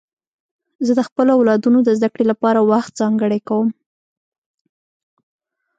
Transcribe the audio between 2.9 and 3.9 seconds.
ځانګړی کوم.